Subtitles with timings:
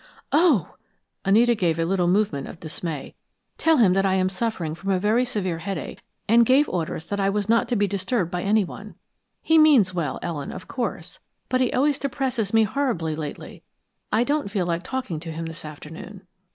[0.31, 0.77] "Oh!"
[1.23, 3.13] Anita gave a little movement of dismay.
[3.59, 7.19] "Tell him that I am suffering from a very severe headache, and gave orders that
[7.19, 8.95] I was not to be disturbed by anyone.
[9.43, 11.19] He means well, Ellen, of course,
[11.49, 13.61] but he always depresses me horribly, lately.
[14.11, 16.25] I don't feel like talking to him this afternoon."